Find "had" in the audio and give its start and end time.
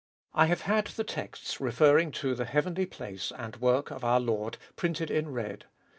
0.61-0.87